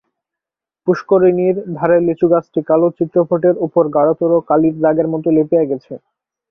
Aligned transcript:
পুষ্করিণীর 0.87 1.55
ধারের 1.77 2.01
লিচুগাছটি 2.07 2.59
কালো 2.69 2.87
চিত্রপটের 2.97 3.55
উপর 3.65 3.83
গাঢ়তর 3.95 4.31
কালির 4.49 4.75
দাগের 4.83 5.07
মতো 5.13 5.27
লেপিয়া 5.37 5.63
গেছে। 5.71 5.93